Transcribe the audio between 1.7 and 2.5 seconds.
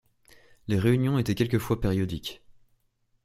périodiques.